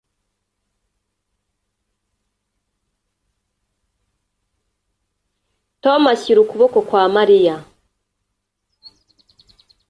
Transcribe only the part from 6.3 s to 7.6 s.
ukuboko kwa Mariya